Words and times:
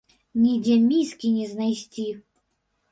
Нідзе 0.45 0.77
міскі 0.87 1.33
не 1.37 1.47
знайсці. 1.53 2.07